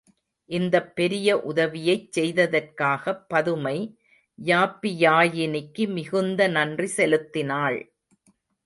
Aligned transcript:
இந்தப் 0.49 0.95
பெரிய 0.95 1.37
உதவியைச் 1.41 2.07
செய்ததற்காகப் 2.11 3.21
பதுமை 3.27 3.75
யாப்பியாயினிக்கு 4.39 5.87
மிகுந்த 5.93 6.47
நன்றி 6.49 6.89
செலுத்தினாள். 6.97 7.79